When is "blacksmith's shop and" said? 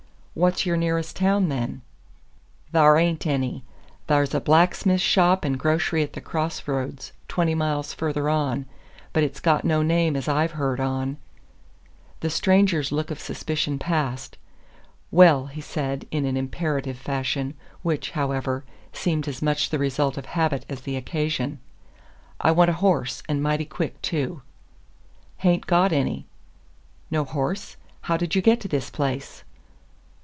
4.39-5.59